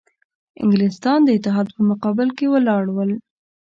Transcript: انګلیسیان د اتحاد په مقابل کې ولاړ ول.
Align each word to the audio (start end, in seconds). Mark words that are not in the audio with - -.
انګلیسیان 0.61 1.19
د 1.23 1.29
اتحاد 1.37 1.67
په 1.75 1.81
مقابل 1.91 2.27
کې 2.37 2.45
ولاړ 2.53 2.83
ول. 2.91 3.11